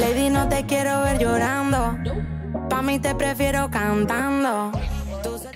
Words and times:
Lady, 0.00 0.28
no 0.28 0.48
te 0.48 0.66
quiero 0.66 1.00
ver 1.00 1.18
llorando. 1.18 1.96
Pa' 2.68 2.82
mí 2.82 2.98
te 2.98 3.14
prefiero 3.14 3.70
cantando. 3.70 4.72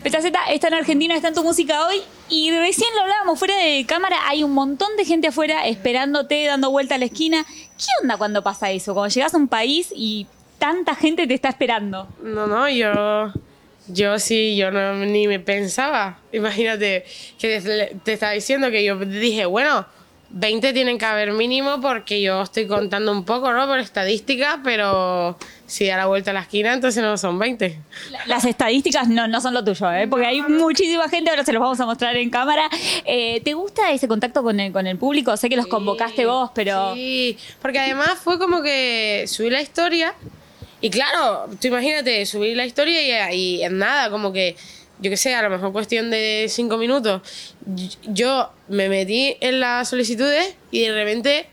Petaceta 0.02 0.40
está 0.50 0.68
en 0.68 0.74
Argentina, 0.74 1.14
está 1.14 1.28
en 1.28 1.34
tu 1.34 1.42
música 1.42 1.86
hoy 1.86 2.00
y 2.30 2.50
recién 2.50 2.88
lo 2.96 3.02
hablábamos 3.02 3.38
fuera 3.38 3.54
de 3.56 3.84
cámara, 3.86 4.16
hay 4.26 4.42
un 4.42 4.52
montón 4.52 4.96
de 4.96 5.04
gente 5.04 5.28
afuera 5.28 5.66
esperándote, 5.66 6.46
dando 6.46 6.70
vuelta 6.70 6.94
a 6.94 6.98
la 6.98 7.04
esquina. 7.04 7.44
¿Qué 7.44 7.86
onda 8.02 8.16
cuando 8.16 8.42
pasa 8.42 8.70
eso? 8.70 8.94
Cuando 8.94 9.12
llegas 9.12 9.34
a 9.34 9.36
un 9.36 9.48
país 9.48 9.92
y 9.94 10.26
tanta 10.58 10.94
gente 10.94 11.26
te 11.26 11.34
está 11.34 11.50
esperando. 11.50 12.08
No, 12.22 12.46
no, 12.46 12.66
yo, 12.70 13.32
yo 13.88 14.18
sí, 14.18 14.56
yo 14.56 14.70
no, 14.70 14.94
ni 15.04 15.28
me 15.28 15.38
pensaba. 15.38 16.18
Imagínate 16.32 17.04
que 17.38 17.60
te, 17.60 17.96
te 18.02 18.12
estaba 18.14 18.32
diciendo 18.32 18.70
que 18.70 18.84
yo 18.84 18.96
dije, 18.96 19.44
bueno, 19.44 19.84
20 20.32 20.72
tienen 20.72 20.96
que 20.96 21.04
haber 21.04 21.32
mínimo 21.32 21.80
porque 21.80 22.22
yo 22.22 22.42
estoy 22.42 22.66
contando 22.66 23.10
un 23.10 23.24
poco, 23.24 23.52
¿no? 23.52 23.66
Por 23.66 23.80
estadística, 23.80 24.60
pero 24.62 25.36
si 25.66 25.86
da 25.86 25.96
la 25.96 26.06
vuelta 26.06 26.30
a 26.30 26.34
la 26.34 26.40
esquina, 26.40 26.72
entonces 26.72 27.02
no 27.02 27.16
son 27.18 27.38
20. 27.38 27.80
Las 28.26 28.44
estadísticas 28.44 29.08
no, 29.08 29.26
no 29.26 29.40
son 29.40 29.54
lo 29.54 29.64
tuyo, 29.64 29.92
¿eh? 29.92 30.06
porque 30.08 30.26
hay 30.26 30.40
muchísima 30.42 31.08
gente, 31.08 31.30
ahora 31.30 31.44
se 31.44 31.52
los 31.52 31.60
vamos 31.60 31.80
a 31.80 31.86
mostrar 31.86 32.16
en 32.16 32.30
cámara. 32.30 32.68
Eh, 33.04 33.40
¿Te 33.44 33.54
gusta 33.54 33.90
ese 33.90 34.06
contacto 34.06 34.42
con 34.42 34.60
el, 34.60 34.72
con 34.72 34.86
el 34.86 34.98
público? 34.98 35.36
Sé 35.36 35.48
que 35.48 35.56
los 35.56 35.66
convocaste 35.66 36.26
vos, 36.26 36.50
pero... 36.54 36.94
Sí, 36.94 37.36
porque 37.60 37.80
además 37.80 38.12
fue 38.22 38.38
como 38.38 38.62
que 38.62 39.24
subí 39.26 39.50
la 39.50 39.62
historia 39.62 40.14
y 40.80 40.90
claro, 40.90 41.46
tú 41.60 41.68
imagínate, 41.68 42.24
subí 42.24 42.54
la 42.54 42.64
historia 42.64 43.32
y, 43.34 43.56
y 43.56 43.62
en 43.64 43.78
nada, 43.78 44.10
como 44.10 44.32
que 44.32 44.56
yo 45.00 45.10
qué 45.10 45.16
sé, 45.16 45.34
a 45.34 45.42
lo 45.42 45.50
mejor 45.50 45.72
cuestión 45.72 46.10
de 46.10 46.46
cinco 46.48 46.76
minutos, 46.76 47.22
yo 48.04 48.50
me 48.68 48.88
metí 48.88 49.36
en 49.40 49.60
las 49.60 49.88
solicitudes 49.88 50.54
y 50.70 50.80
de 50.80 50.92
repente 50.92 51.46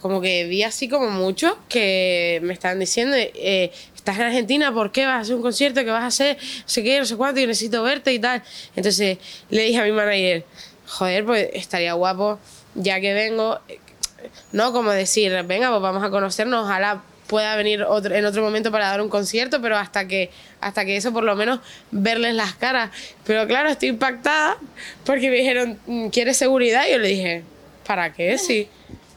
como 0.00 0.20
que 0.20 0.44
vi 0.44 0.62
así 0.62 0.88
como 0.88 1.10
muchos 1.10 1.52
que 1.68 2.40
me 2.42 2.54
estaban 2.54 2.78
diciendo, 2.78 3.16
eh, 3.18 3.70
estás 3.94 4.16
en 4.16 4.22
Argentina, 4.22 4.72
¿por 4.72 4.92
qué 4.92 5.04
vas 5.04 5.16
a 5.16 5.20
hacer 5.20 5.34
un 5.34 5.42
concierto? 5.42 5.84
¿Qué 5.84 5.90
vas 5.90 6.02
a 6.02 6.06
hacer? 6.06 6.38
No 6.38 6.62
sé 6.66 6.82
qué, 6.82 6.98
no 6.98 7.04
sé 7.04 7.16
cuánto, 7.16 7.40
yo 7.40 7.46
necesito 7.46 7.82
verte 7.82 8.12
y 8.14 8.18
tal. 8.18 8.42
Entonces 8.76 9.18
le 9.50 9.62
dije 9.64 9.78
a 9.78 9.84
mi 9.84 9.92
manager, 9.92 10.44
joder, 10.86 11.24
pues 11.26 11.50
estaría 11.52 11.92
guapo, 11.92 12.38
ya 12.74 12.98
que 13.00 13.12
vengo, 13.12 13.60
no 14.52 14.72
como 14.72 14.90
decir, 14.90 15.32
venga, 15.44 15.68
pues 15.70 15.82
vamos 15.82 16.02
a 16.02 16.10
conocernos, 16.10 16.64
ojalá 16.64 17.02
pueda 17.30 17.54
venir 17.54 17.84
otro, 17.84 18.12
en 18.12 18.24
otro 18.24 18.42
momento 18.42 18.72
para 18.72 18.88
dar 18.88 19.00
un 19.00 19.08
concierto, 19.08 19.62
pero 19.62 19.76
hasta 19.76 20.08
que, 20.08 20.30
hasta 20.60 20.84
que 20.84 20.96
eso 20.96 21.12
por 21.12 21.22
lo 21.22 21.36
menos 21.36 21.60
verles 21.92 22.34
las 22.34 22.54
caras. 22.54 22.90
Pero 23.24 23.46
claro, 23.46 23.68
estoy 23.68 23.90
impactada 23.90 24.56
porque 25.06 25.30
me 25.30 25.36
dijeron, 25.36 25.78
mm, 25.86 26.08
¿quieres 26.08 26.36
seguridad? 26.36 26.86
Y 26.88 26.90
yo 26.90 26.98
le 26.98 27.06
dije, 27.06 27.44
¿para 27.86 28.12
qué? 28.12 28.36
Sí, 28.36 28.68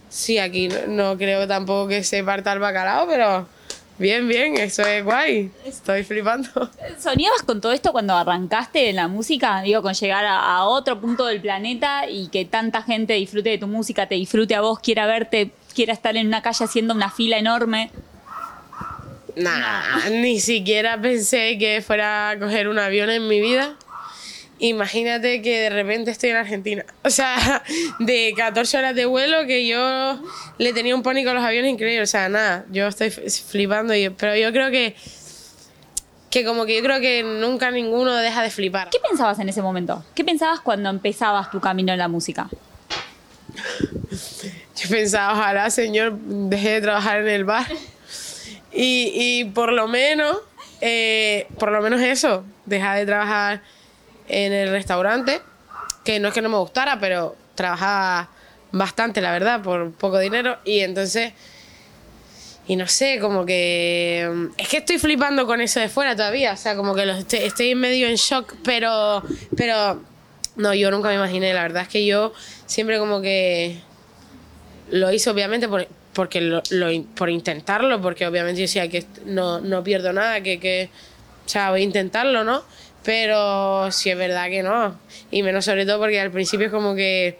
sí 0.10 0.38
aquí 0.38 0.70
no, 0.88 1.18
creo 1.18 1.48
tampoco 1.48 1.88
que 1.88 2.04
se 2.04 2.24
parta 2.24 2.54
el 2.54 2.60
bacalao, 2.60 3.08
pero 3.08 3.48
bien, 3.98 4.28
bien, 4.28 4.58
eso 4.58 4.84
es 4.84 5.04
guay. 5.04 5.50
Estoy 5.66 6.04
flipando. 6.04 6.70
¿Soñabas 7.00 7.42
con 7.42 7.62
todo 7.62 7.72
esto 7.72 7.92
cuando 7.92 8.14
arrancaste 8.14 8.90
en 8.90 8.98
la 8.98 9.08
música? 9.08 9.64
Digo, 9.64 9.82
con 9.82 9.96
llegar 9.96 10.24
a, 10.24 10.56
a 10.56 10.66
otro 10.66 11.02
punto 11.02 11.26
del 11.26 11.42
planeta 11.42 12.08
y 12.08 12.28
que 12.28 12.46
tanta 12.46 12.84
gente 12.84 13.14
disfrute 13.14 13.50
de 13.50 13.58
tu 13.58 13.66
música, 13.66 14.06
te 14.06 14.14
disfrute 14.14 14.54
a 14.54 14.62
vos, 14.62 14.78
quiera 14.78 15.08
verte 15.08 15.52
quiera 15.74 15.94
estar 15.94 16.16
en 16.16 16.28
una 16.28 16.42
calle 16.42 16.66
haciendo 16.66 16.94
una 16.94 17.10
fila 17.10 17.38
enorme. 17.38 17.92
Nah, 19.36 20.10
ni 20.10 20.40
siquiera 20.40 21.02
pensé 21.02 21.58
que 21.58 21.82
fuera 21.82 22.30
a 22.32 22.40
coger 22.40 22.68
un 22.68 22.78
avión 22.78 23.10
en 23.10 23.28
mi 23.28 23.42
vida. 23.42 23.76
Imagínate 24.60 25.42
que 25.42 25.60
de 25.60 25.70
repente 25.70 26.12
estoy 26.12 26.30
en 26.30 26.38
Argentina. 26.38 26.86
O 27.04 27.10
sea, 27.10 27.64
de 28.00 28.34
14 28.38 28.78
horas 28.78 28.96
de 28.96 29.06
vuelo 29.06 29.46
que 29.48 29.68
yo 29.68 30.20
le 30.58 30.74
tenía 30.74 30.96
un 30.96 31.04
pánico 31.04 31.32
a 31.32 31.34
los 31.34 31.44
aviones 31.44 31.72
increíble. 31.72 32.04
O 32.04 32.08
sea, 32.08 32.30
nada, 32.30 32.66
yo 32.72 32.88
estoy 32.88 33.10
flipando. 33.10 33.94
Y, 33.96 34.10
pero 34.10 34.36
yo 34.36 34.52
creo 34.54 34.72
que, 34.72 34.96
que 36.30 36.46
como 36.46 36.66
que 36.66 36.78
yo 36.78 36.84
creo 36.84 37.02
que 37.02 37.24
nunca 37.24 37.72
ninguno 37.72 38.16
deja 38.16 38.44
de 38.44 38.52
flipar. 38.52 38.90
¿Qué 38.90 39.00
pensabas 39.00 39.40
en 39.40 39.50
ese 39.50 39.62
momento? 39.62 40.06
¿Qué 40.14 40.24
pensabas 40.24 40.62
cuando 40.62 40.90
empezabas 40.90 41.50
tu 41.52 41.60
camino 41.60 41.92
en 41.92 42.00
la 42.00 42.08
música? 42.08 42.48
Yo 44.76 44.90
pensaba, 44.90 45.34
ojalá, 45.34 45.70
señor, 45.70 46.14
deje 46.14 46.70
de 46.72 46.82
trabajar 46.82 47.22
en 47.22 47.28
el 47.28 47.46
bar. 47.46 47.68
Y, 48.72 49.12
y 49.14 49.46
por 49.46 49.72
lo 49.72 49.88
menos, 49.88 50.38
eh, 50.82 51.48
por 51.60 51.72
lo 51.72 51.82
menos 51.82 52.02
eso, 52.02 52.44
dejar 52.66 52.98
de 52.98 53.06
trabajar 53.06 53.62
en 54.28 54.52
el 54.52 54.72
restaurante, 54.72 55.42
que 56.04 56.20
no 56.20 56.30
es 56.30 56.34
que 56.34 56.42
no 56.42 56.50
me 56.50 56.58
gustara, 56.58 57.00
pero 57.00 57.36
trabajaba 57.56 58.30
bastante, 58.72 59.22
la 59.22 59.32
verdad, 59.32 59.62
por 59.62 59.92
poco 59.92 60.18
dinero. 60.18 60.58
Y 60.66 60.80
entonces, 60.80 61.34
y 62.68 62.76
no 62.76 62.88
sé, 62.88 63.20
como 63.20 63.46
que... 63.46 64.50
Es 64.58 64.70
que 64.70 64.78
estoy 64.78 64.98
flipando 64.98 65.46
con 65.46 65.62
eso 65.62 65.80
de 65.80 65.90
fuera 65.90 66.16
todavía, 66.16 66.54
o 66.54 66.58
sea, 66.58 66.76
como 66.76 66.96
que 66.96 67.08
estoy, 67.10 67.40
estoy 67.40 67.76
medio 67.76 68.08
en 68.08 68.16
shock, 68.16 68.56
pero... 68.64 69.22
pero 69.56 70.02
no, 70.56 70.74
yo 70.74 70.92
nunca 70.92 71.10
me 71.10 71.16
imaginé, 71.16 71.54
la 71.54 71.64
verdad 71.64 71.84
es 71.84 71.88
que 71.90 72.06
yo 72.06 72.34
siempre 72.66 73.00
como 73.00 73.22
que 73.22 73.80
lo 74.94 75.12
hice 75.12 75.32
obviamente 75.32 75.68
por, 75.68 75.88
porque 76.14 76.40
lo, 76.40 76.62
por 77.16 77.30
intentarlo, 77.32 78.00
porque 78.00 78.28
obviamente 78.28 78.62
yo 78.62 78.66
decía 78.66 78.88
que 78.90 79.04
no, 79.26 79.60
no 79.60 79.84
pierdo 79.84 80.14
nada, 80.14 80.42
que, 80.42 80.60
que, 80.60 80.90
o 81.46 81.50
sea, 81.50 81.72
voy 81.72 81.82
a 81.82 81.84
intentarlo, 81.84 82.44
¿no? 82.44 82.64
Pero 83.04 83.92
sí 83.92 84.12
es 84.12 84.18
verdad 84.18 84.50
que 84.50 84.62
no. 84.62 84.96
Y 85.32 85.42
menos 85.42 85.66
sobre 85.66 85.88
todo 85.88 85.98
porque 85.98 86.20
al 86.22 86.30
principio 86.30 86.68
es 86.68 86.72
como 86.72 86.94
que, 86.94 87.40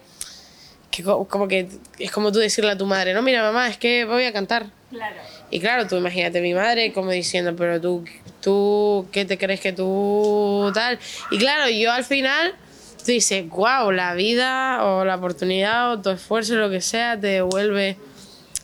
que 0.90 1.04
como 1.04 1.46
que 1.46 1.68
es 2.00 2.10
como 2.10 2.32
tú 2.32 2.40
decirle 2.40 2.72
a 2.72 2.76
tu 2.76 2.86
madre, 2.86 3.14
no, 3.14 3.22
mira 3.22 3.40
mamá, 3.42 3.68
es 3.68 3.78
que 3.78 4.04
voy 4.04 4.24
a 4.24 4.32
cantar. 4.32 4.66
Claro. 4.90 5.16
Y 5.52 5.60
claro, 5.60 5.86
tú 5.86 5.94
imagínate 5.96 6.40
a 6.40 6.42
mi 6.42 6.54
madre 6.54 6.92
como 6.92 7.12
diciendo, 7.12 7.54
pero 7.56 7.80
tú, 7.80 8.04
tú, 8.40 9.06
¿qué 9.12 9.24
te 9.24 9.38
crees 9.38 9.60
que 9.60 9.72
tú 9.72 10.72
tal? 10.74 10.98
Y 11.30 11.38
claro, 11.38 11.70
yo 11.70 11.92
al 11.92 12.04
final 12.04 12.56
tú 13.04 13.12
dices, 13.12 13.48
wow, 13.50 13.90
la 13.90 14.14
vida 14.14 14.84
o 14.84 15.04
la 15.04 15.16
oportunidad 15.16 15.92
o 15.92 16.00
tu 16.00 16.10
esfuerzo, 16.10 16.54
lo 16.54 16.70
que 16.70 16.80
sea, 16.80 17.18
te 17.20 17.28
devuelve 17.28 17.98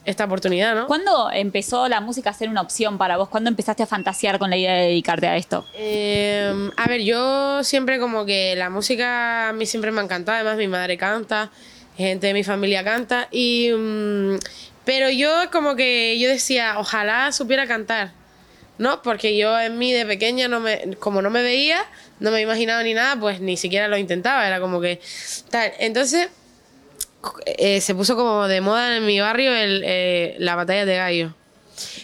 esta 0.05 0.25
oportunidad, 0.25 0.75
¿no? 0.75 0.87
¿Cuándo 0.87 1.31
empezó 1.31 1.87
la 1.89 2.01
música 2.01 2.31
a 2.31 2.33
ser 2.33 2.49
una 2.49 2.63
opción 2.63 2.97
para 2.97 3.19
vos? 3.19 3.29
¿Cuándo 3.29 3.51
empezaste 3.51 3.83
a 3.83 3.87
fantasear 3.87 4.39
con 4.39 4.49
la 4.49 4.57
idea 4.57 4.73
de 4.73 4.87
dedicarte 4.87 5.29
a 5.29 5.37
esto? 5.37 5.67
Eh, 5.75 6.71
a 6.77 6.89
ver, 6.89 7.03
yo 7.03 7.63
siempre 7.63 7.99
como 7.99 8.25
que 8.25 8.57
la 8.57 8.71
música 8.71 9.51
a 9.51 9.53
mí 9.53 9.67
siempre 9.67 9.91
me 9.93 10.01
ha 10.01 10.05
encantado, 10.05 10.37
además 10.37 10.57
mi 10.57 10.69
madre 10.69 10.97
canta, 10.97 11.51
gente 11.97 12.29
de 12.29 12.35
mi 12.35 12.45
familia 12.45 12.83
canta, 12.83 13.29
y... 13.31 13.71
Mm, 13.73 14.39
pero 14.83 15.11
yo 15.11 15.31
como 15.53 15.77
que 15.77 16.19
yo 16.19 16.29
decía, 16.29 16.77
ojalá 16.79 17.31
supiera 17.33 17.67
cantar. 17.67 18.13
¿no? 18.81 19.03
Porque 19.03 19.37
yo 19.37 19.61
en 19.61 19.79
mí 19.79 19.93
de 19.93 20.07
pequeña, 20.07 20.49
no 20.49 20.59
me, 20.59 20.97
como 20.99 21.21
no 21.21 21.29
me 21.29 21.43
veía, 21.43 21.85
no 22.21 22.31
me 22.31 22.41
imaginaba 22.41 22.83
ni 22.83 22.95
nada, 22.95 23.19
pues 23.19 23.41
ni 23.41 23.57
siquiera 23.57 23.89
lo 23.89 23.97
intentaba, 23.97 24.47
era 24.47 24.61
como 24.61 24.81
que 24.81 25.01
tal. 25.51 25.73
Entonces 25.79 26.29
eh, 27.47 27.81
se 27.81 27.95
puso 27.95 28.17
como 28.17 28.47
de 28.47 28.61
moda 28.61 28.97
en 28.97 29.05
mi 29.07 29.21
barrio 29.21 29.55
el, 29.55 29.83
eh, 29.85 30.37
la 30.39 30.55
batalla 30.55 30.87
de 30.87 30.97
gallo. 30.97 31.35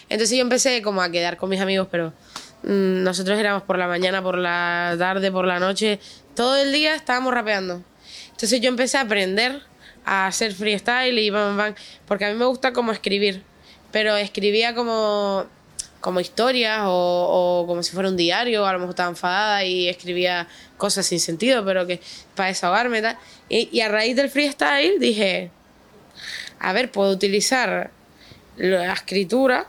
Entonces 0.09 0.35
yo 0.37 0.41
empecé 0.41 0.81
como 0.81 1.01
a 1.01 1.11
quedar 1.11 1.37
con 1.37 1.49
mis 1.49 1.61
amigos, 1.61 1.87
pero 1.89 2.13
mmm, 2.63 3.03
nosotros 3.03 3.39
éramos 3.39 3.63
por 3.63 3.77
la 3.77 3.87
mañana, 3.87 4.21
por 4.21 4.37
la 4.37 4.95
tarde, 4.97 5.31
por 5.31 5.45
la 5.45 5.59
noche, 5.59 5.99
todo 6.35 6.57
el 6.57 6.71
día 6.71 6.95
estábamos 6.95 7.33
rapeando. 7.33 7.83
Entonces 8.31 8.59
yo 8.61 8.69
empecé 8.69 8.97
a 8.97 9.01
aprender 9.01 9.61
a 10.05 10.27
hacer 10.27 10.53
freestyle 10.53 11.17
y 11.19 11.29
bam, 11.29 11.57
bam, 11.57 11.75
porque 12.07 12.25
a 12.25 12.29
mí 12.29 12.35
me 12.35 12.45
gusta 12.45 12.71
como 12.71 12.91
escribir, 12.91 13.43
pero 13.91 14.15
escribía 14.15 14.73
como 14.73 15.45
como 16.07 16.21
historias 16.21 16.83
o, 16.85 17.65
como 17.67 17.83
si 17.83 17.91
fuera 17.91 18.07
un 18.07 18.15
diario, 18.15 18.65
a 18.65 18.71
lo 18.71 18.79
mejor 18.79 18.91
estaba 18.91 19.09
enfadada 19.09 19.65
y 19.65 19.89
escribía 19.89 20.47
cosas 20.77 21.05
sin 21.05 21.19
sentido, 21.19 21.65
pero 21.65 21.85
que 21.85 21.99
para 22.33 22.47
desahogarme 22.47 23.01
tal. 23.01 23.17
Y, 23.49 23.67
y 23.73 23.81
a 23.81 23.89
raíz 23.89 24.15
del 24.15 24.29
freestyle 24.29 25.01
dije, 25.01 25.51
a 26.61 26.71
ver, 26.71 26.89
puedo 26.91 27.11
utilizar 27.11 27.91
la 28.55 28.93
escritura 28.93 29.67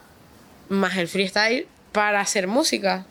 más 0.69 0.97
el 0.97 1.09
freestyle 1.09 1.67
para 1.91 2.21
hacer 2.21 2.47
música 2.47 3.05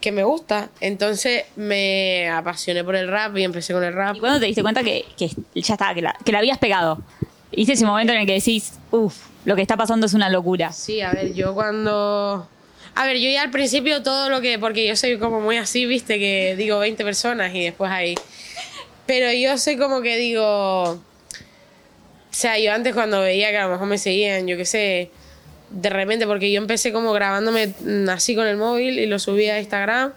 que 0.00 0.12
me 0.12 0.22
gusta. 0.22 0.68
Entonces 0.78 1.46
me 1.56 2.30
apasioné 2.30 2.84
por 2.84 2.94
el 2.94 3.08
rap 3.08 3.36
y 3.36 3.42
empecé 3.42 3.72
con 3.72 3.82
el 3.82 3.94
rap. 3.94 4.14
¿Y 4.14 4.20
cuándo 4.20 4.38
te 4.38 4.46
diste 4.46 4.62
cuenta 4.62 4.84
que, 4.84 5.06
que 5.16 5.28
ya 5.56 5.74
estaba, 5.74 5.92
que 5.92 6.02
la, 6.02 6.16
que 6.24 6.30
la 6.30 6.38
habías 6.38 6.58
pegado? 6.58 7.02
¿Hice 7.50 7.72
ese 7.72 7.84
momento 7.84 8.12
en 8.12 8.20
el 8.20 8.26
que 8.26 8.34
decís, 8.34 8.74
uff, 8.92 9.26
lo 9.44 9.56
que 9.56 9.62
está 9.62 9.76
pasando 9.76 10.06
es 10.06 10.14
una 10.14 10.28
locura? 10.28 10.70
Sí, 10.70 11.00
a 11.00 11.10
ver, 11.10 11.34
yo 11.34 11.52
cuando... 11.52 12.48
A 12.94 13.06
ver, 13.06 13.18
yo 13.18 13.30
ya 13.30 13.42
al 13.42 13.50
principio 13.50 14.02
todo 14.02 14.28
lo 14.28 14.40
que... 14.40 14.58
Porque 14.58 14.86
yo 14.86 14.96
soy 14.96 15.18
como 15.18 15.40
muy 15.40 15.56
así, 15.56 15.86
viste, 15.86 16.18
que 16.18 16.54
digo 16.56 16.78
20 16.78 17.04
personas 17.04 17.54
y 17.54 17.64
después 17.64 17.90
ahí... 17.90 18.14
Pero 19.06 19.32
yo 19.32 19.58
soy 19.58 19.76
como 19.76 20.02
que 20.02 20.16
digo... 20.16 20.82
O 20.92 21.00
sea, 22.32 22.58
yo 22.58 22.72
antes 22.72 22.94
cuando 22.94 23.20
veía 23.20 23.50
que 23.50 23.58
a 23.58 23.64
lo 23.64 23.72
mejor 23.72 23.88
me 23.88 23.98
seguían, 23.98 24.46
yo 24.46 24.56
qué 24.56 24.64
sé, 24.64 25.10
de 25.70 25.90
repente, 25.90 26.26
porque 26.26 26.50
yo 26.52 26.58
empecé 26.58 26.92
como 26.92 27.12
grabándome 27.12 27.74
así 28.08 28.36
con 28.36 28.46
el 28.46 28.56
móvil 28.56 28.98
y 28.98 29.06
lo 29.06 29.18
subí 29.18 29.48
a 29.48 29.58
Instagram. 29.58 30.12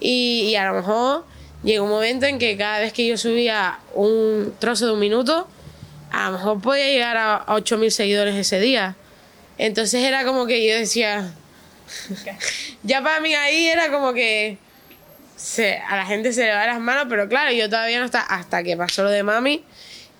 Y, 0.00 0.48
y 0.50 0.56
a 0.56 0.66
lo 0.66 0.74
mejor 0.74 1.24
llegó 1.62 1.84
un 1.84 1.90
momento 1.90 2.26
en 2.26 2.38
que 2.38 2.56
cada 2.56 2.80
vez 2.80 2.92
que 2.92 3.06
yo 3.06 3.16
subía 3.16 3.78
un 3.94 4.52
trozo 4.58 4.86
de 4.86 4.92
un 4.92 5.00
minuto, 5.00 5.48
a 6.10 6.26
lo 6.26 6.38
mejor 6.38 6.60
podía 6.60 6.86
llegar 6.86 7.16
a 7.16 7.46
8.000 7.46 7.90
seguidores 7.90 8.34
ese 8.34 8.60
día. 8.60 8.96
Entonces 9.58 10.04
era 10.04 10.24
como 10.24 10.46
que 10.46 10.66
yo 10.66 10.74
decía, 10.76 11.34
ya 12.82 13.02
para 13.02 13.20
mí 13.20 13.34
ahí 13.34 13.66
era 13.66 13.90
como 13.90 14.12
que 14.12 14.58
se, 15.36 15.78
a 15.78 15.96
la 15.96 16.04
gente 16.04 16.32
se 16.32 16.44
le 16.44 16.52
va 16.52 16.66
las 16.66 16.80
manos, 16.80 17.06
pero 17.08 17.28
claro, 17.28 17.52
yo 17.52 17.68
todavía 17.70 18.00
no 18.00 18.04
está 18.04 18.20
hasta 18.20 18.62
que 18.62 18.76
pasó 18.76 19.04
lo 19.04 19.10
de 19.10 19.22
mami. 19.22 19.64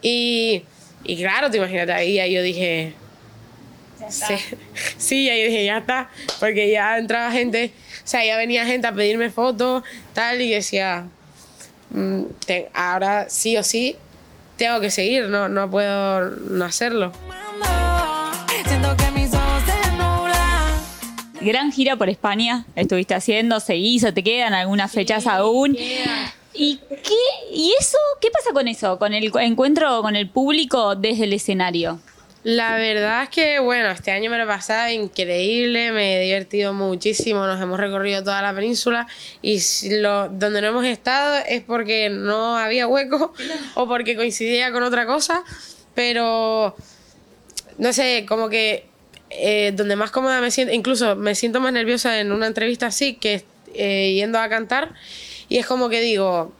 Y, 0.00 0.62
y 1.05 1.17
claro, 1.17 1.50
te 1.50 1.56
imaginas, 1.56 1.88
ahí 1.91 2.20
ahí 2.20 2.32
yo 2.32 2.43
dije, 2.43 2.94
sí, 4.09 4.35
sí, 4.97 5.29
ahí 5.29 5.44
dije, 5.44 5.65
ya 5.65 5.79
está, 5.79 6.09
porque 6.38 6.70
ya 6.70 6.99
entraba 6.99 7.32
gente, 7.32 7.73
o 8.05 8.06
sea, 8.06 8.25
ya 8.25 8.37
venía 8.37 8.64
gente 8.64 8.87
a 8.87 8.93
pedirme 8.93 9.31
fotos, 9.31 9.82
tal, 10.14 10.41
y 10.41 10.50
decía, 10.50 11.06
mm, 11.91 12.23
ahora 12.75 13.29
sí 13.29 13.56
o 13.56 13.64
sí 13.64 13.97
tengo 14.56 14.81
que 14.81 14.91
seguir, 14.91 15.29
no, 15.29 15.49
no 15.49 15.71
puedo 15.71 16.31
no 16.31 16.64
hacerlo. 16.64 17.12
Gran 21.40 21.73
gira 21.73 21.96
por 21.96 22.08
España 22.08 22.64
estuviste 22.75 23.14
haciendo, 23.14 23.61
se 23.61 23.76
hizo, 23.76 24.12
te 24.12 24.23
quedan 24.25 24.55
algunas 24.55 24.90
fechas 24.90 25.26
aún. 25.26 25.76
¿Y 26.55 26.76
qué? 26.76 27.52
¿Y 27.52 27.73
eso? 27.79 27.99
¿Qué 28.20 28.31
pasa 28.31 28.52
con 28.52 28.67
eso? 28.67 28.99
Con 28.99 29.14
el 29.14 29.32
encuentro 29.40 30.02
con 30.02 30.17
el 30.17 30.29
público 30.29 30.96
desde 30.96 31.25
el 31.25 31.32
escenario. 31.32 32.00
La 32.43 32.76
verdad 32.76 33.25
es 33.25 33.29
que, 33.29 33.58
bueno, 33.58 33.90
este 33.90 34.11
año 34.11 34.31
me 34.31 34.38
lo 34.38 34.44
he 34.44 34.46
pasado 34.46 34.90
increíble, 34.90 35.93
me 35.93 36.17
he 36.17 36.25
divertido 36.25 36.73
muchísimo, 36.73 37.46
nos 37.46 37.61
hemos 37.61 37.79
recorrido 37.79 38.23
toda 38.23 38.40
la 38.43 38.55
península 38.55 39.06
y 39.43 39.61
lo, 39.99 40.29
donde 40.29 40.61
no 40.62 40.69
hemos 40.69 40.85
estado 40.87 41.37
es 41.49 41.62
porque 41.62 42.11
no 42.11 42.56
había 42.56 42.87
hueco 42.87 43.32
o 43.75 43.87
porque 43.88 44.17
coincidía 44.17 44.73
con 44.73 44.82
otra 44.82 45.05
cosa, 45.05 45.44
pero 45.94 46.75
no 47.76 47.93
sé, 47.93 48.25
como 48.26 48.49
que 48.49 48.88
eh, 49.40 49.73
donde 49.75 49.94
más 49.96 50.11
cómoda 50.11 50.40
me 50.40 50.50
siento, 50.50 50.75
incluso 50.75 51.14
me 51.14 51.35
siento 51.35 51.61
más 51.61 51.73
nerviosa 51.73 52.19
en 52.19 52.32
una 52.32 52.46
entrevista 52.46 52.87
así 52.87 53.14
que 53.14 53.44
eh, 53.75 54.12
yendo 54.14 54.38
a 54.38 54.49
cantar 54.49 54.94
y 55.49 55.58
es 55.58 55.67
como 55.67 55.88
que 55.88 56.00
digo, 56.00 56.52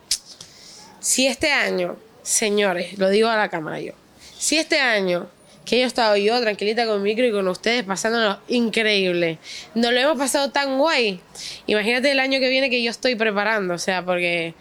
si 1.01 1.27
este 1.27 1.51
año, 1.51 1.97
señores, 2.23 2.97
lo 2.99 3.09
digo 3.09 3.29
a 3.29 3.37
la 3.37 3.49
cámara 3.49 3.81
yo, 3.81 3.93
si 4.39 4.59
este 4.59 4.79
año 4.79 5.29
que 5.65 5.79
yo 5.79 5.85
he 5.85 5.87
estado 5.87 6.17
yo 6.17 6.41
tranquilita 6.41 6.87
con 6.87 6.97
el 6.97 7.03
micro 7.03 7.27
y 7.27 7.33
con 7.33 7.49
ustedes 7.49 7.83
pasándolo 7.83 8.39
increíble, 8.47 9.39
nos 9.75 9.93
lo 9.93 9.99
hemos 9.99 10.17
pasado 10.17 10.51
tan 10.51 10.79
guay, 10.79 11.21
imagínate 11.67 12.13
el 12.13 12.21
año 12.21 12.39
que 12.39 12.49
viene 12.49 12.71
que 12.71 12.83
yo 12.83 12.91
estoy 12.91 13.17
preparando, 13.17 13.75
o 13.75 13.79
sea, 13.79 14.05
porque 14.05 14.55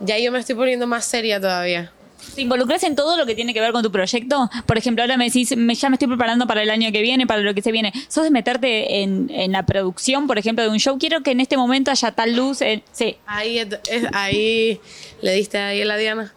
ya 0.00 0.18
yo 0.18 0.32
me 0.32 0.40
estoy 0.40 0.56
poniendo 0.56 0.86
más 0.86 1.04
seria 1.04 1.40
todavía. 1.40 1.92
¿Te 2.34 2.42
involucras 2.42 2.82
en 2.84 2.94
todo 2.96 3.16
lo 3.16 3.26
que 3.26 3.34
tiene 3.34 3.52
que 3.52 3.60
ver 3.60 3.72
con 3.72 3.82
tu 3.82 3.90
proyecto? 3.90 4.48
Por 4.66 4.78
ejemplo, 4.78 5.02
ahora 5.02 5.16
me 5.16 5.24
decís, 5.26 5.56
me, 5.56 5.74
ya 5.74 5.88
me 5.88 5.96
estoy 5.96 6.08
preparando 6.08 6.46
para 6.46 6.62
el 6.62 6.70
año 6.70 6.90
que 6.92 7.02
viene, 7.02 7.26
para 7.26 7.40
lo 7.40 7.54
que 7.54 7.62
se 7.62 7.72
viene. 7.72 7.92
¿Sos 8.08 8.24
de 8.24 8.30
meterte 8.30 9.02
en, 9.02 9.28
en 9.30 9.52
la 9.52 9.64
producción, 9.66 10.26
por 10.26 10.38
ejemplo, 10.38 10.64
de 10.64 10.70
un 10.70 10.78
show? 10.78 10.96
Quiero 10.98 11.22
que 11.22 11.32
en 11.32 11.40
este 11.40 11.56
momento 11.56 11.90
haya 11.90 12.12
tal 12.12 12.34
luz. 12.36 12.58
sí. 12.92 13.16
Ahí, 13.26 13.58
es- 13.58 13.78
ahí 14.12 14.80
le 15.22 15.32
diste 15.34 15.58
ahí 15.58 15.82
a 15.82 15.84
la 15.84 15.96
Diana. 15.96 16.32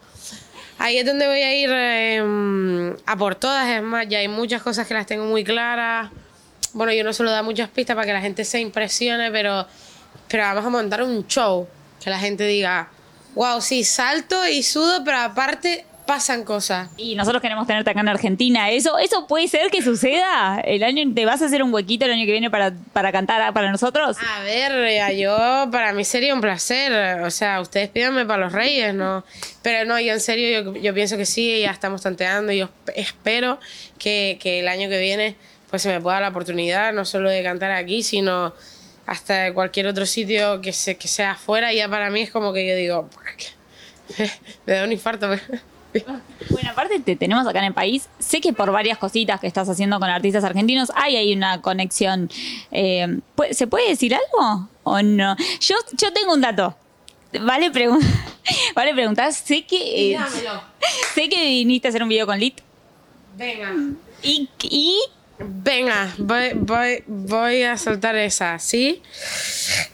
Ahí 0.80 0.98
es 0.98 1.06
donde 1.06 1.28
voy 1.28 1.40
a 1.42 1.56
ir 1.56 1.70
eh, 1.72 2.94
a 3.06 3.16
por 3.18 3.36
todas, 3.36 3.70
es 3.70 3.82
más, 3.82 4.08
ya 4.10 4.18
hay 4.20 4.28
muchas 4.28 4.62
cosas 4.62 4.88
que 4.88 4.94
las 4.94 5.06
tengo 5.06 5.26
muy 5.26 5.44
claras. 5.44 6.10
Bueno, 6.74 6.92
yo 6.92 7.04
no 7.04 7.14
suelo 7.14 7.32
dar 7.32 7.44
muchas 7.44 7.70
pistas 7.70 7.96
para 7.96 8.08
que 8.08 8.14
la 8.14 8.22
gente 8.22 8.44
se 8.44 8.60
impresione, 8.60 9.30
pero, 9.32 9.66
pero 10.28 10.44
vamos 10.44 10.66
a 10.66 10.70
montar 10.70 11.04
un 11.04 11.26
show 11.28 11.68
que 12.04 12.10
la 12.10 12.20
gente 12.20 12.46
diga, 12.48 12.90
wow, 13.36 13.62
sí, 13.62 13.84
salto 13.84 14.48
y 14.48 14.64
sudo, 14.64 15.04
pero 15.04 15.18
aparte 15.20 15.86
pasan 16.06 16.44
cosas. 16.44 16.90
Y 16.98 17.16
nosotros 17.16 17.42
queremos 17.42 17.66
tenerte 17.66 17.90
acá 17.90 18.02
en 18.02 18.10
Argentina. 18.10 18.70
¿Eso 18.70 18.98
eso 18.98 19.26
puede 19.26 19.48
ser 19.48 19.72
que 19.72 19.82
suceda? 19.82 20.60
¿El 20.60 20.84
año 20.84 21.02
te 21.16 21.26
vas 21.26 21.42
a 21.42 21.46
hacer 21.46 21.64
un 21.64 21.74
huequito 21.74 22.04
el 22.04 22.12
año 22.12 22.26
que 22.26 22.34
viene 22.34 22.52
para, 22.52 22.74
para 22.92 23.14
cantar 23.14 23.54
para 23.54 23.72
nosotros? 23.72 24.18
A 24.38 24.44
ver, 24.44 25.16
yo, 25.18 25.70
para 25.72 25.94
mí 25.94 26.04
sería 26.04 26.34
un 26.34 26.42
placer. 26.42 27.22
O 27.22 27.32
sea, 27.32 27.62
ustedes 27.62 27.88
pídanme 27.88 28.26
para 28.26 28.44
los 28.44 28.52
reyes, 28.52 28.94
¿no? 28.94 29.24
Pero 29.62 29.86
no, 29.86 29.98
yo 29.98 30.12
en 30.12 30.20
serio, 30.20 30.62
yo, 30.74 30.76
yo 30.76 30.94
pienso 30.94 31.16
que 31.16 31.26
sí, 31.26 31.62
ya 31.62 31.72
estamos 31.72 32.02
tanteando 32.02 32.52
y 32.52 32.58
yo 32.58 32.66
esp- 32.66 32.94
espero 32.98 33.60
que, 33.98 34.38
que 34.42 34.60
el 34.60 34.68
año 34.68 34.90
que 34.90 35.00
viene 35.00 35.38
pues 35.70 35.82
se 35.84 35.90
me 35.90 36.02
pueda 36.02 36.16
dar 36.16 36.24
la 36.24 36.30
oportunidad, 36.30 36.92
no 36.94 37.04
solo 37.06 37.30
de 37.32 37.42
cantar 37.42 37.72
aquí, 37.72 38.04
sino 38.04 38.54
hasta 39.06 39.54
cualquier 39.54 39.88
otro 39.88 40.06
sitio 40.06 40.62
que, 40.62 40.74
se, 40.74 40.96
que 40.98 41.08
sea 41.08 41.32
afuera. 41.32 41.74
Ya 41.74 41.88
para 41.90 42.10
mí 42.10 42.22
es 42.22 42.32
como 42.32 42.54
que 42.54 42.68
yo 42.68 42.76
digo, 42.76 43.10
me 44.66 44.74
da 44.74 44.84
un 44.84 44.92
infarto. 44.92 45.30
Bueno, 46.50 46.72
aparte 46.72 47.00
te 47.00 47.16
tenemos 47.16 47.46
acá 47.46 47.60
en 47.60 47.66
el 47.66 47.74
país. 47.74 48.10
Sé 48.18 48.42
que 48.42 48.52
por 48.52 48.72
varias 48.72 48.98
cositas 48.98 49.40
que 49.40 49.46
estás 49.48 49.70
haciendo 49.70 50.00
con 50.00 50.10
artistas 50.10 50.44
argentinos 50.44 50.92
hay 50.96 51.16
ahí 51.18 51.34
una 51.36 51.62
conexión. 51.62 52.30
Eh, 52.72 53.20
¿pu- 53.36 53.54
¿Se 53.54 53.68
puede 53.68 53.90
decir 53.90 54.16
algo 54.16 54.70
o 54.84 55.02
no? 55.04 55.36
Yo, 55.60 55.76
yo 55.96 56.12
tengo 56.12 56.34
un 56.34 56.42
dato. 56.42 56.76
Vale, 57.42 57.72
pregun- 57.72 58.02
vale 58.76 58.94
preguntar. 58.94 59.32
Sé 59.34 59.66
que, 59.66 60.14
eh, 60.14 60.18
sé 61.14 61.30
que 61.30 61.46
viniste 61.46 61.88
a 61.88 61.90
hacer 61.90 62.02
un 62.02 62.10
video 62.10 62.26
con 62.26 62.40
Lit. 62.40 62.62
Venga. 63.38 63.72
Y, 64.24 64.50
y 64.64 64.98
Venga, 65.40 66.14
voy, 66.20 66.52
voy, 66.54 67.04
voy 67.08 67.64
a 67.64 67.76
soltar 67.78 68.16
esa, 68.16 68.60
¿sí? 68.60 69.02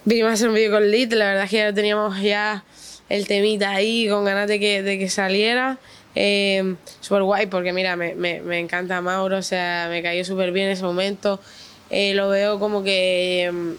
Vinimos 0.06 0.31
a 0.31 0.33
hacer 0.33 0.50
un 0.50 0.56
vídeo 0.56 0.71
con 0.71 0.91
Lit, 0.91 1.13
la 1.13 1.25
verdad 1.30 1.44
es 1.45 1.50
que 1.50 1.57
ya 1.57 1.74
teníamos 1.74 2.21
ya 2.21 2.63
el 3.07 3.25
temita 3.25 3.71
ahí 3.71 4.07
con 4.09 4.25
ganas 4.25 4.47
de 4.47 4.59
que, 4.59 4.83
de 4.83 5.00
que 5.00 5.09
saliera. 5.09 5.77
Eh, 6.15 6.75
súper 7.00 7.24
guay 7.24 7.45
porque 7.47 7.71
mira, 7.71 7.95
me, 7.95 8.15
me, 8.15 8.41
me 8.41 8.59
encanta 8.59 9.00
Mauro, 9.01 9.38
o 9.38 9.41
sea, 9.41 9.88
me 9.89 10.03
cayó 10.03 10.25
súper 10.25 10.51
bien 10.51 10.68
en 10.68 10.71
ese 10.74 10.83
momento. 10.83 11.39
Eh, 11.89 12.13
lo 12.13 12.30
veo 12.30 12.59
como 12.59 12.83
que... 12.83 13.50
mm, 13.51 13.71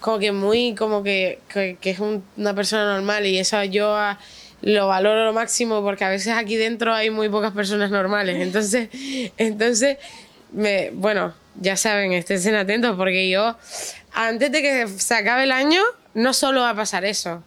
como 0.00 0.18
que 0.18 0.32
muy, 0.32 0.74
como 0.74 1.02
que, 1.02 1.38
que, 1.48 1.78
es 1.82 1.98
un- 1.98 2.24
una 2.36 2.54
persona 2.54 2.94
normal 2.94 3.26
y 3.26 3.38
eso 3.38 3.62
yo 3.64 3.94
ah, 3.96 4.18
lo 4.62 4.86
valoro 4.88 5.24
lo 5.24 5.32
máximo 5.32 5.82
porque 5.82 6.04
a 6.04 6.08
veces 6.10 6.32
aquí 6.34 6.56
dentro 6.56 6.94
hay 6.94 7.10
muy 7.10 7.28
pocas 7.28 7.52
personas 7.52 7.90
normales. 7.90 8.36
Entonces, 8.40 8.88
entonces 9.36 9.98
me, 10.52 10.90
bueno, 10.90 11.34
ya 11.60 11.76
saben, 11.76 12.12
estén 12.12 12.54
atentos 12.54 12.96
porque 12.96 13.28
yo, 13.28 13.56
antes 14.12 14.52
de 14.52 14.62
que 14.62 14.88
se 14.88 15.14
acabe 15.14 15.44
el 15.44 15.52
año, 15.52 15.82
no 16.14 16.32
solo 16.32 16.60
va 16.62 16.70
a 16.70 16.76
pasar 16.76 17.04
eso, 17.04 17.42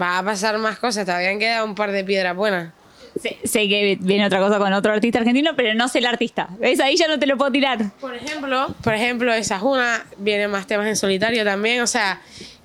va 0.00 0.18
a 0.18 0.22
pasar 0.22 0.58
más 0.58 0.78
cosas, 0.78 1.04
todavía 1.04 1.30
han 1.30 1.38
quedado 1.38 1.64
un 1.64 1.74
par 1.74 1.92
de 1.92 2.04
piedras 2.04 2.36
buenas. 2.36 2.72
sé, 3.20 3.38
sé 3.44 3.68
que 3.68 3.98
viene 4.00 4.26
otra 4.26 4.38
cosa 4.38 4.58
con 4.58 4.72
otro 4.72 4.92
artista 4.92 5.18
argentino, 5.18 5.52
pero 5.56 5.74
no 5.74 5.88
sé 5.88 5.98
el 5.98 6.06
artista. 6.06 6.48
¿Ves? 6.58 6.80
Ahí 6.80 6.96
ya 6.96 7.08
no 7.08 7.18
te 7.18 7.26
lo 7.26 7.36
puedo 7.36 7.50
tirar. 7.50 7.90
Por 8.00 8.14
ejemplo, 8.14 8.74
por 8.82 8.94
ejemplo, 8.94 9.32
esa 9.32 9.56
es 9.56 9.62
una, 9.62 10.04
vienen 10.16 10.50
más 10.50 10.66
temas 10.66 10.86
en 10.86 10.96
solitario 10.96 11.44
también, 11.44 11.82
o 11.82 11.86
sea, 11.86 12.20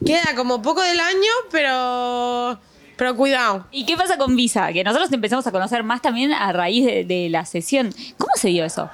queda 0.05 0.35
como 0.35 0.61
poco 0.61 0.81
del 0.81 0.99
año, 0.99 1.31
pero, 1.51 2.59
pero 2.95 3.15
cuidado. 3.15 3.67
¿Y 3.71 3.85
qué 3.85 3.97
pasa 3.97 4.17
con 4.17 4.35
Visa? 4.35 4.71
Que 4.71 4.83
nosotros 4.83 5.11
empezamos 5.11 5.45
a 5.47 5.51
conocer 5.51 5.83
más 5.83 6.01
también 6.01 6.31
a 6.31 6.51
raíz 6.53 6.85
de, 6.85 7.03
de 7.03 7.29
la 7.29 7.45
sesión. 7.45 7.93
¿Cómo 8.17 8.31
se 8.35 8.49
dio 8.49 8.65
eso? 8.65 8.89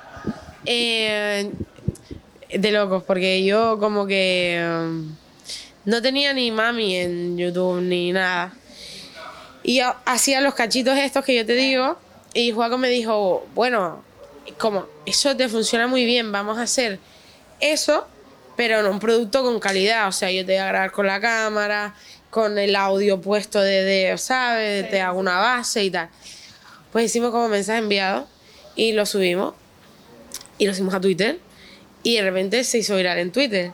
Eh, 0.65 1.51
de 2.49 2.71
locos, 2.71 3.03
porque 3.03 3.43
yo 3.43 3.77
como 3.79 4.05
que 4.05 4.61
um, 4.61 5.15
no 5.85 6.01
tenía 6.01 6.33
ni 6.33 6.51
mami 6.51 6.95
en 6.97 7.37
YouTube 7.37 7.81
ni 7.81 8.11
nada. 8.11 8.53
Y 9.63 9.79
hacía 10.05 10.41
los 10.41 10.53
cachitos 10.53 10.97
estos 10.97 11.23
que 11.23 11.35
yo 11.35 11.45
te 11.45 11.53
digo. 11.53 11.97
Y 12.33 12.51
Juaco 12.51 12.77
me 12.77 12.89
dijo, 12.89 13.45
bueno, 13.53 14.03
como 14.57 14.87
eso 15.05 15.35
te 15.35 15.49
funciona 15.49 15.87
muy 15.87 16.05
bien, 16.05 16.31
vamos 16.31 16.57
a 16.57 16.63
hacer 16.63 16.99
eso, 17.59 18.07
pero 18.55 18.79
en 18.79 18.87
un 18.87 18.99
producto 18.99 19.43
con 19.43 19.59
calidad. 19.59 20.07
O 20.07 20.11
sea, 20.11 20.31
yo 20.31 20.45
te 20.45 20.53
voy 20.53 20.61
a 20.61 20.67
grabar 20.67 20.91
con 20.91 21.07
la 21.07 21.21
cámara, 21.21 21.95
con 22.29 22.57
el 22.57 22.75
audio 22.75 23.21
puesto 23.21 23.61
de, 23.61 23.83
de 23.83 24.17
¿sabes? 24.17 24.89
Te 24.89 25.01
hago 25.01 25.19
una 25.19 25.39
base 25.39 25.83
y 25.83 25.91
tal. 25.91 26.09
Pues 26.91 27.05
hicimos 27.05 27.31
como 27.31 27.47
mensaje 27.47 27.79
enviado 27.79 28.27
y 28.75 28.93
lo 28.93 29.05
subimos 29.05 29.53
y 30.61 30.67
lo 30.67 30.73
subimos 30.75 30.93
a 30.93 31.01
Twitter 31.01 31.39
y 32.03 32.17
de 32.17 32.21
repente 32.21 32.63
se 32.63 32.77
hizo 32.77 32.95
viral 32.95 33.17
en 33.17 33.31
Twitter. 33.31 33.71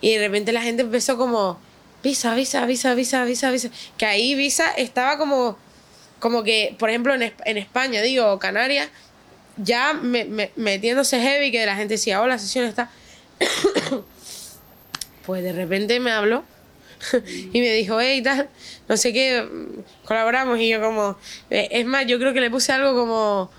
Y 0.00 0.14
de 0.14 0.18
repente 0.26 0.52
la 0.52 0.62
gente 0.62 0.80
empezó 0.82 1.18
como 1.18 1.60
Visa, 2.02 2.34
Visa, 2.34 2.64
Visa, 2.64 2.94
Visa, 2.94 3.24
Visa, 3.24 3.50
Visa 3.50 3.68
que 3.98 4.06
ahí 4.06 4.34
Visa 4.34 4.70
estaba 4.72 5.18
como 5.18 5.58
como 6.18 6.42
que 6.42 6.74
por 6.78 6.88
ejemplo 6.88 7.14
en, 7.14 7.22
en 7.44 7.56
España 7.58 8.00
digo 8.00 8.38
Canarias 8.38 8.88
ya 9.58 9.92
me- 9.92 10.24
me- 10.24 10.50
metiéndose 10.56 11.20
heavy 11.20 11.50
que 11.52 11.66
la 11.66 11.76
gente 11.76 11.94
decía 11.94 12.22
oh 12.22 12.26
la 12.26 12.38
sesión 12.38 12.64
está 12.64 12.90
pues 15.26 15.42
de 15.42 15.52
repente 15.52 16.00
me 16.00 16.10
habló 16.10 16.44
y 17.52 17.60
me 17.60 17.72
dijo, 17.72 18.00
hey, 18.00 18.22
tal, 18.22 18.48
no 18.88 18.96
sé 18.96 19.12
qué, 19.12 19.42
mm, 19.42 20.06
colaboramos 20.06 20.58
y 20.58 20.68
yo 20.68 20.80
como, 20.82 21.16
eh, 21.48 21.68
es 21.70 21.86
más, 21.86 22.06
yo 22.06 22.18
creo 22.18 22.34
que 22.34 22.40
le 22.42 22.50
puse 22.50 22.72
algo 22.72 22.94
como, 22.94 23.50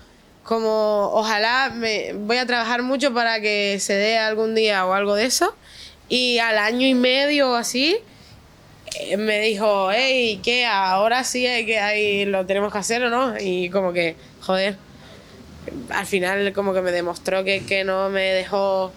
como, 0.42 1.10
ojalá 1.12 1.70
me 1.74 2.12
voy 2.14 2.36
a 2.36 2.46
trabajar 2.46 2.82
mucho 2.82 3.14
para 3.14 3.40
que 3.40 3.78
se 3.80 3.94
dé 3.94 4.18
algún 4.18 4.54
día 4.54 4.86
o 4.86 4.92
algo 4.92 5.14
de 5.14 5.24
eso. 5.24 5.54
Y 6.08 6.38
al 6.38 6.58
año 6.58 6.86
y 6.86 6.94
medio 6.94 7.52
o 7.52 7.54
así, 7.54 7.96
eh, 9.00 9.16
me 9.16 9.40
dijo, 9.40 9.90
hey, 9.92 10.40
¿qué? 10.42 10.66
Ahora 10.66 11.24
sí 11.24 11.42
que, 11.64 11.78
hay, 11.78 12.24
lo 12.24 12.44
tenemos 12.44 12.72
que 12.72 12.78
hacer 12.78 13.02
o 13.04 13.10
no. 13.10 13.34
Y 13.38 13.70
como 13.70 13.92
que, 13.92 14.16
joder, 14.40 14.76
al 15.90 16.06
final 16.06 16.52
como 16.52 16.74
que 16.74 16.82
me 16.82 16.92
demostró 16.92 17.44
que, 17.44 17.64
que 17.64 17.84
no 17.84 18.10
me 18.10 18.32
dejó 18.32 18.92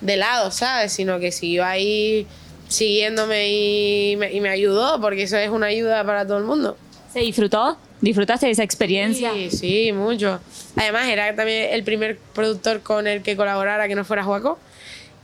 de 0.00 0.16
lado, 0.16 0.50
¿sabes? 0.50 0.92
Sino 0.92 1.20
que 1.20 1.30
siguió 1.30 1.64
ahí 1.64 2.26
siguiéndome 2.68 3.48
y 3.50 4.16
me, 4.16 4.32
y 4.32 4.40
me 4.40 4.48
ayudó, 4.48 5.00
porque 5.00 5.24
eso 5.24 5.36
es 5.36 5.50
una 5.50 5.66
ayuda 5.66 6.04
para 6.04 6.26
todo 6.26 6.38
el 6.38 6.44
mundo. 6.44 6.76
¿Se 7.14 7.20
disfrutó? 7.20 7.78
¿Disfrutaste 8.00 8.46
de 8.46 8.52
esa 8.52 8.64
experiencia? 8.64 9.32
Sí, 9.32 9.48
sí, 9.48 9.92
mucho. 9.92 10.40
Además, 10.74 11.06
era 11.06 11.32
también 11.36 11.72
el 11.72 11.84
primer 11.84 12.18
productor 12.18 12.82
con 12.82 13.06
el 13.06 13.22
que 13.22 13.36
colaborara 13.36 13.86
que 13.86 13.94
no 13.94 14.04
fuera 14.04 14.24
Juaco. 14.24 14.58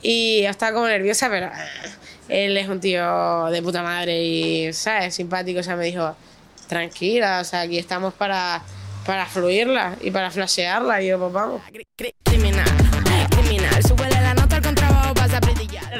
Y 0.01 0.43
yo 0.43 0.49
estaba 0.49 0.71
como 0.71 0.87
nerviosa, 0.87 1.29
pero 1.29 1.47
ah, 1.47 1.65
él 2.29 2.55
es 2.55 2.69
un 2.69 2.79
tío 2.79 3.47
de 3.47 3.61
puta 3.61 3.83
madre 3.83 4.23
y, 4.23 4.71
¿sabes? 4.71 5.15
Simpático. 5.15 5.59
O 5.59 5.63
sea, 5.63 5.75
me 5.75 5.83
dijo, 5.83 6.15
tranquila, 6.69 7.41
o 7.41 7.43
sea, 7.43 7.59
aquí 7.59 7.77
estamos 7.77 8.13
para, 8.13 8.63
para 9.05 9.25
fluirla 9.25 9.97
y 9.99 10.11
para 10.11 10.31
flashearla. 10.31 11.03
Y 11.03 11.09
yo, 11.09 11.19
pues 11.19 11.33
vamos. 11.33 11.61
Criminal, 12.23 12.65
criminal. 13.31 13.83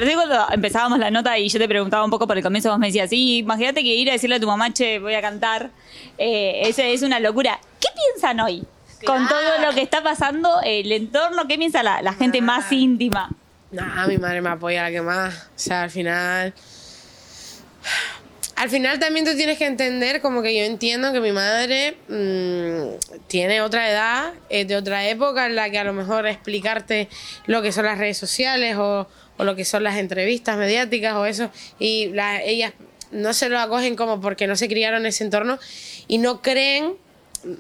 Recién 0.02 0.18
cuando 0.18 0.48
empezábamos 0.52 0.98
la 0.98 1.12
nota 1.12 1.38
y 1.38 1.48
yo 1.48 1.60
te 1.60 1.68
preguntaba 1.68 2.04
un 2.04 2.10
poco 2.10 2.26
por 2.26 2.36
el 2.36 2.42
comienzo, 2.42 2.72
vos 2.72 2.80
me 2.80 2.88
decías, 2.88 3.08
sí, 3.08 3.38
imagínate 3.38 3.84
que 3.84 3.94
ir 3.94 4.10
a 4.10 4.14
decirle 4.14 4.38
a 4.38 4.40
tu 4.40 4.48
mamá, 4.48 4.74
che, 4.74 4.98
voy 4.98 5.14
a 5.14 5.22
cantar, 5.22 5.70
eh, 6.18 6.64
eso 6.66 6.82
es 6.82 7.04
una 7.04 7.20
locura. 7.20 7.60
¿Qué 7.80 7.88
piensan 7.94 8.40
hoy? 8.40 8.64
Con 9.06 9.28
todo 9.28 9.60
lo 9.64 9.76
que 9.76 9.84
está 9.84 10.02
pasando, 10.02 10.60
el 10.66 10.92
entorno, 10.92 11.48
¿qué 11.48 11.56
piensa 11.60 11.84
la, 11.84 12.02
la 12.02 12.14
gente 12.14 12.42
más 12.42 12.72
íntima? 12.72 13.30
Nah, 13.70 14.08
mi 14.08 14.18
madre 14.18 14.42
me 14.42 14.50
apoya 14.50 14.82
la 14.82 14.90
que 14.90 15.04
más. 15.04 15.36
O 15.36 15.50
sea, 15.54 15.84
al 15.84 15.92
final. 15.92 16.52
Al 18.62 18.70
final 18.70 19.00
también 19.00 19.26
tú 19.26 19.36
tienes 19.36 19.58
que 19.58 19.66
entender, 19.66 20.22
como 20.22 20.44
que 20.44 20.56
yo 20.56 20.64
entiendo 20.64 21.12
que 21.12 21.20
mi 21.20 21.32
madre 21.32 21.98
mm, 22.08 23.26
tiene 23.26 23.60
otra 23.60 23.90
edad, 23.90 24.34
es 24.50 24.68
de 24.68 24.76
otra 24.76 25.10
época 25.10 25.48
en 25.48 25.56
la 25.56 25.72
que 25.72 25.80
a 25.80 25.84
lo 25.84 25.94
mejor 25.94 26.28
explicarte 26.28 27.10
lo 27.48 27.64
que 27.64 27.72
son 27.72 27.86
las 27.86 27.98
redes 27.98 28.20
sociales 28.20 28.76
o, 28.78 29.08
lo 29.40 29.56
que 29.56 29.66
son 29.66 29.82
las 29.84 29.98
entrevistas 29.98 30.58
mediáticas 30.58 31.16
o 31.16 31.26
eso, 31.26 31.50
y 31.80 32.10
la- 32.10 32.44
ellas 32.44 32.74
no 33.10 33.34
se 33.34 33.50
lo 33.50 33.58
acogen 33.58 33.96
como 33.96 34.22
porque 34.22 34.46
no 34.46 34.56
se 34.56 34.68
criaron 34.68 35.00
en 35.02 35.08
ese 35.08 35.24
entorno 35.24 35.58
y 36.08 36.20
no 36.20 36.44
creen, 36.44 36.94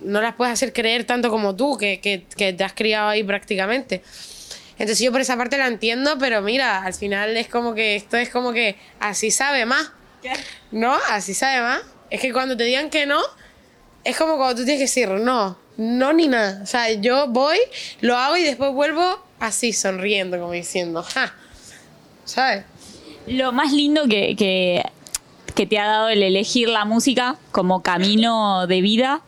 no 0.03 0.21
las 0.21 0.35
puedes 0.35 0.53
hacer 0.53 0.71
creer 0.71 1.05
tanto 1.05 1.31
como 1.31 1.55
tú, 1.55 1.79
que, 1.79 1.99
que, 1.99 2.25
que 2.37 2.53
te 2.53 2.63
has 2.63 2.73
criado 2.73 3.09
ahí 3.09 3.23
prácticamente. 3.23 4.03
Entonces 4.77 4.99
yo 4.99 5.11
por 5.11 5.21
esa 5.21 5.35
parte 5.35 5.57
la 5.57 5.65
entiendo, 5.65 6.19
pero 6.19 6.43
mira, 6.43 6.83
al 6.83 6.93
final 6.93 7.35
es 7.37 7.47
como 7.47 7.73
que 7.73 7.95
esto 7.95 8.17
es 8.17 8.29
como 8.29 8.53
que 8.53 8.75
así 8.99 9.31
sabe 9.31 9.65
más. 9.65 9.93
¿No? 10.71 10.97
Así 11.09 11.33
sabe 11.33 11.61
más. 11.61 11.81
Es 12.09 12.21
que 12.21 12.33
cuando 12.33 12.57
te 12.57 12.63
digan 12.63 12.89
que 12.89 13.05
no, 13.05 13.21
es 14.03 14.17
como 14.17 14.37
cuando 14.37 14.55
tú 14.55 14.65
tienes 14.65 14.79
que 14.79 14.83
decir 14.83 15.09
no, 15.09 15.57
no 15.77 16.13
ni 16.13 16.27
nada. 16.27 16.61
O 16.63 16.65
sea, 16.65 16.91
yo 16.91 17.27
voy, 17.27 17.57
lo 18.01 18.17
hago 18.17 18.37
y 18.37 18.43
después 18.43 18.71
vuelvo 18.71 19.23
así, 19.39 19.73
sonriendo, 19.73 20.39
como 20.39 20.51
diciendo, 20.51 21.03
ja. 21.03 21.33
¿Sabes? 22.25 22.63
Lo 23.27 23.51
más 23.51 23.71
lindo 23.71 24.07
que, 24.07 24.35
que, 24.35 24.83
que 25.55 25.65
te 25.65 25.79
ha 25.79 25.85
dado 25.85 26.09
el 26.09 26.23
elegir 26.23 26.69
la 26.69 26.85
música 26.85 27.37
como 27.51 27.81
camino 27.81 28.67
de 28.67 28.81
vida. 28.81 29.21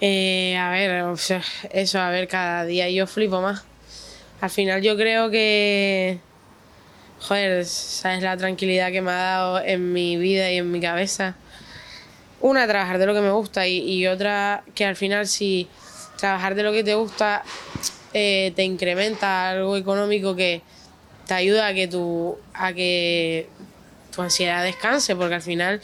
Eh, 0.00 0.56
a 0.58 0.70
ver, 0.70 1.04
eso, 1.70 1.98
a 1.98 2.10
ver, 2.10 2.28
cada 2.28 2.64
día 2.64 2.88
yo 2.90 3.06
flipo 3.06 3.40
más. 3.40 3.64
Al 4.40 4.50
final 4.50 4.82
yo 4.82 4.96
creo 4.96 5.30
que, 5.30 6.18
joder, 7.20 7.64
sabes 7.64 8.22
la 8.22 8.36
tranquilidad 8.36 8.92
que 8.92 9.00
me 9.00 9.10
ha 9.10 9.14
dado 9.14 9.60
en 9.60 9.92
mi 9.92 10.16
vida 10.16 10.50
y 10.50 10.58
en 10.58 10.70
mi 10.70 10.80
cabeza. 10.80 11.34
Una, 12.40 12.66
trabajar 12.66 12.98
de 12.98 13.06
lo 13.06 13.14
que 13.14 13.20
me 13.20 13.30
gusta 13.30 13.66
y, 13.66 14.06
otra, 14.06 14.62
que 14.74 14.84
al 14.84 14.96
final 14.96 15.26
si 15.26 15.68
trabajar 16.18 16.54
de 16.54 16.62
lo 16.62 16.72
que 16.72 16.84
te 16.84 16.94
gusta 16.94 17.42
eh, 18.12 18.52
te 18.56 18.62
incrementa 18.62 19.50
algo 19.50 19.76
económico 19.76 20.36
que 20.36 20.62
te 21.26 21.34
ayuda 21.34 21.66
a 21.66 21.74
que 21.74 21.88
tu, 21.88 22.38
a 22.54 22.72
que 22.72 23.48
tu 24.14 24.22
ansiedad 24.22 24.62
descanse, 24.62 25.16
porque 25.16 25.34
al 25.34 25.42
final 25.42 25.80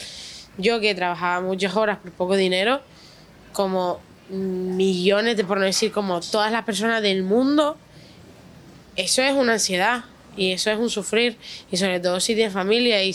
yo 0.58 0.80
que 0.80 0.94
trabajaba 0.94 1.40
muchas 1.40 1.74
horas 1.76 1.98
por 1.98 2.12
poco 2.12 2.36
dinero, 2.36 2.80
como 3.52 4.00
millones 4.28 5.36
de, 5.36 5.44
por 5.44 5.58
no 5.58 5.64
decir 5.64 5.92
como 5.92 6.20
todas 6.20 6.52
las 6.52 6.64
personas 6.64 7.02
del 7.02 7.22
mundo, 7.22 7.76
eso 8.96 9.22
es 9.22 9.32
una 9.32 9.54
ansiedad 9.54 10.04
y 10.36 10.52
eso 10.52 10.70
es 10.70 10.78
un 10.78 10.90
sufrir 10.90 11.36
y 11.70 11.76
sobre 11.76 12.00
todo 12.00 12.20
si 12.20 12.34
tienes 12.34 12.52
familia 12.52 13.02
y 13.02 13.14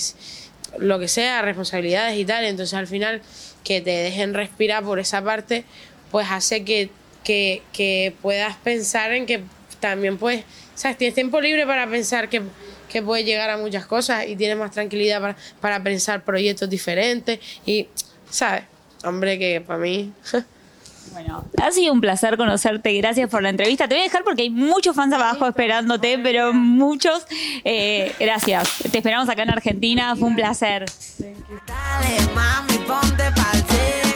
lo 0.78 1.00
que 1.00 1.08
sea, 1.08 1.42
responsabilidades 1.42 2.18
y 2.18 2.26
tal, 2.26 2.46
entonces 2.46 2.74
al 2.74 2.88
final 2.88 3.22
que 3.64 3.82
te 3.82 3.92
dejen 3.92 4.34
respirar 4.34 4.84
por 4.84 5.00
esa 5.00 5.24
parte, 5.24 5.66
pues 6.12 6.28
hace 6.30 6.64
que, 6.64 6.90
que, 7.24 7.62
que 7.74 8.14
puedas 8.22 8.56
pensar 8.58 9.12
en 9.14 9.26
que 9.26 9.42
también 9.80 10.18
pues, 10.18 10.44
¿sabes? 10.76 10.98
Tienes 10.98 11.16
tiempo 11.16 11.40
libre 11.42 11.66
para 11.66 11.88
pensar 11.88 12.30
que, 12.30 12.42
que 12.90 13.02
puedes 13.02 13.26
llegar 13.26 13.50
a 13.50 13.58
muchas 13.58 13.86
cosas 13.86 14.28
y 14.28 14.36
tienes 14.36 14.58
más 14.58 14.72
tranquilidad 14.72 15.22
para, 15.22 15.38
para 15.62 15.84
pensar 15.84 16.24
proyectos 16.24 16.70
diferentes 16.70 17.40
y, 17.66 17.88
¿sabes? 18.30 18.64
Hombre, 19.04 19.38
que 19.40 19.62
para 19.62 19.80
mí... 19.80 20.12
Bueno, 21.14 21.46
ha 21.62 21.72
sido 21.72 21.94
un 21.94 22.02
placer 22.02 22.38
conocerte. 22.38 22.94
Gracias 22.94 23.30
por 23.30 23.42
la 23.42 23.50
entrevista. 23.50 23.88
Te 23.88 23.96
voy 23.96 24.02
a 24.02 24.04
dejar 24.04 24.24
porque 24.24 24.44
hay 24.44 24.50
muchos 24.50 24.96
fans 24.96 25.14
abajo 25.14 25.48
esperándote, 25.48 26.20
pero 26.20 26.54
muchos. 26.54 27.26
Eh, 27.64 28.14
gracias. 28.20 28.78
Te 28.92 28.98
esperamos 28.98 29.30
acá 29.30 29.44
en 29.44 29.50
Argentina. 29.50 30.16
Fue 30.16 30.28
un 30.28 30.36
placer. 30.36 30.86
Dale, 31.20 32.34
mami, 32.34 32.78
ponte 32.86 33.24
cielo. 33.68 34.07